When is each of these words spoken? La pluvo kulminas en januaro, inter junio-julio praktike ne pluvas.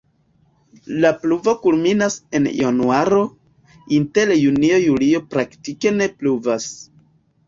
La 1.01 1.09
pluvo 1.25 1.51
kulminas 1.65 2.15
en 2.39 2.47
januaro, 2.59 3.19
inter 3.97 4.33
junio-julio 4.45 5.21
praktike 5.35 5.93
ne 5.99 6.09
pluvas. 6.23 6.67